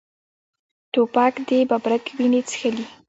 [0.93, 2.85] توپک د ببرک وینې څښلي.